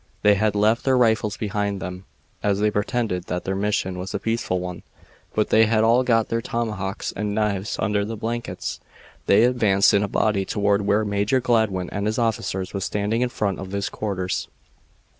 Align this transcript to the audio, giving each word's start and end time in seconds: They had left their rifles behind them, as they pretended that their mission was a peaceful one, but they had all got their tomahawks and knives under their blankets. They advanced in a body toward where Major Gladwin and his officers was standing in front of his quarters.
They 0.23 0.33
had 0.33 0.55
left 0.55 0.83
their 0.83 0.97
rifles 0.97 1.37
behind 1.37 1.79
them, 1.79 2.05
as 2.41 2.59
they 2.59 2.71
pretended 2.71 3.25
that 3.25 3.43
their 3.43 3.55
mission 3.55 3.99
was 3.99 4.15
a 4.15 4.19
peaceful 4.19 4.59
one, 4.59 4.81
but 5.35 5.49
they 5.51 5.67
had 5.67 5.83
all 5.83 6.01
got 6.01 6.29
their 6.29 6.41
tomahawks 6.41 7.11
and 7.11 7.35
knives 7.35 7.77
under 7.77 8.03
their 8.03 8.17
blankets. 8.17 8.79
They 9.27 9.43
advanced 9.43 9.93
in 9.93 10.01
a 10.01 10.07
body 10.07 10.43
toward 10.43 10.81
where 10.87 11.05
Major 11.05 11.39
Gladwin 11.39 11.87
and 11.91 12.07
his 12.07 12.17
officers 12.17 12.73
was 12.73 12.83
standing 12.83 13.21
in 13.21 13.29
front 13.29 13.59
of 13.59 13.73
his 13.73 13.89
quarters. 13.89 14.47